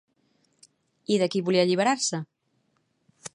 I 1.15 1.19
de 1.23 1.27
qui 1.35 1.43
volia 1.49 1.67
alliberar-se? 1.67 2.23